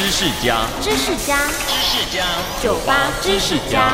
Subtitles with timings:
[0.00, 1.36] 知识家，知识家，
[1.68, 2.24] 知识家，
[2.62, 3.92] 酒吧知识家。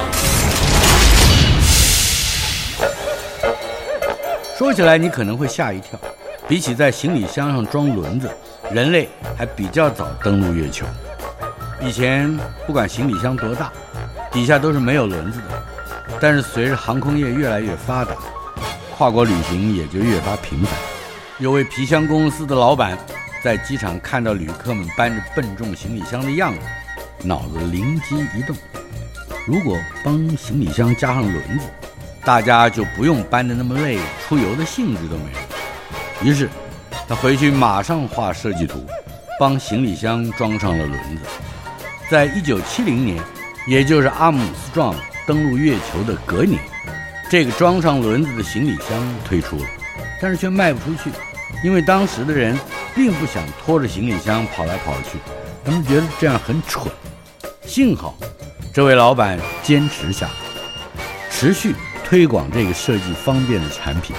[4.57, 5.99] 说起来，你可能会吓一跳。
[6.47, 8.31] 比起在行李箱上装轮子，
[8.71, 10.87] 人类还比较早登陆月球。
[11.81, 12.39] 以前
[12.69, 13.73] 不管行李箱多大，
[14.31, 15.61] 底下都是没有轮子的。
[16.21, 18.15] 但是随着航空业越来越发达，
[18.97, 20.73] 跨国旅行也就越发频繁。
[21.39, 22.97] 有位皮箱公司的老板
[23.43, 26.61] 在机场看到旅客们搬着笨重行李箱的样子，
[27.23, 28.57] 脑子灵机一动：
[29.47, 31.67] 如果帮行李箱加上轮子，
[32.25, 35.39] 大家就不用搬得那么累，出游的兴致都没了。
[36.23, 36.49] 于是，
[37.07, 38.85] 他回去马上画设计图，
[39.39, 41.23] 帮行李箱装上了轮子。
[42.11, 43.23] 在一九七零年，
[43.67, 44.95] 也就是阿姆斯壮
[45.27, 46.61] 登陆月球的隔年，
[47.31, 49.65] 这个装上轮子的行李箱推出了，
[50.21, 51.11] 但是却卖不出去，
[51.65, 52.59] 因为当时的人
[52.95, 55.19] 并不想拖着行李箱跑来跑去，
[55.65, 56.93] 他们觉得这样很蠢。
[57.65, 58.15] 幸好，
[58.73, 60.33] 这位老板坚持下来，
[61.31, 64.15] 持续推广这个设计方便的产品。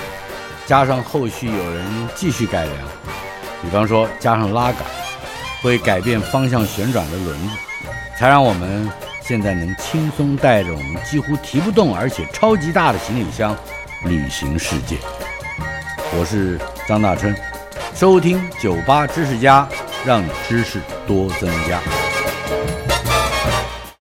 [0.65, 2.75] 加上后续有人继续改良，
[3.63, 4.81] 比方说加上拉杆，
[5.61, 7.55] 会改变方向旋转的轮子，
[8.17, 8.91] 才让我们
[9.21, 13.55] 现在能轻松带着我们几乎提不动而且超级大的行李箱
[14.03, 14.97] 旅行世界。
[16.15, 17.35] 我是张大春，
[17.93, 19.67] 收听酒吧知识家，
[20.05, 21.79] 让你知识多增加。